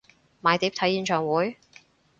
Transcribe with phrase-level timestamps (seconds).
[0.41, 1.57] 買碟睇演唱會？